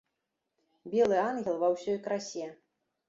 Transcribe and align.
Белы 0.95 1.19
ангел 1.27 1.59
ва 1.65 1.69
ўсёй 1.77 1.97
красе. 2.09 2.47